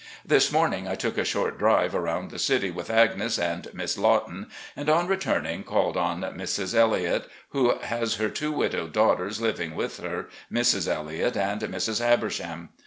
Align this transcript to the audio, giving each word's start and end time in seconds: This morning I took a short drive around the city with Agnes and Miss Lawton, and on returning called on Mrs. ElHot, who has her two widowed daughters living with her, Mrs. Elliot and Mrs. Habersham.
This 0.25 0.51
morning 0.51 0.87
I 0.87 0.95
took 0.95 1.15
a 1.19 1.23
short 1.23 1.59
drive 1.59 1.93
around 1.93 2.31
the 2.31 2.39
city 2.39 2.71
with 2.71 2.89
Agnes 2.89 3.37
and 3.37 3.67
Miss 3.71 3.99
Lawton, 3.99 4.49
and 4.75 4.89
on 4.89 5.05
returning 5.05 5.63
called 5.63 5.95
on 5.95 6.21
Mrs. 6.21 6.73
ElHot, 6.73 7.25
who 7.49 7.77
has 7.77 8.15
her 8.15 8.29
two 8.29 8.51
widowed 8.51 8.93
daughters 8.93 9.39
living 9.39 9.75
with 9.75 9.99
her, 9.99 10.27
Mrs. 10.51 10.87
Elliot 10.87 11.37
and 11.37 11.61
Mrs. 11.61 11.99
Habersham. 12.03 12.69